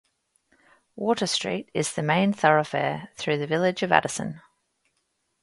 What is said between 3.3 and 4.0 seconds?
the village of